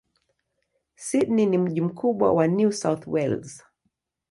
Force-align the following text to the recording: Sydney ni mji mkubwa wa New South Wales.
Sydney 0.95 1.45
ni 1.45 1.57
mji 1.57 1.81
mkubwa 1.81 2.33
wa 2.33 2.47
New 2.47 2.71
South 2.71 3.07
Wales. 3.07 3.63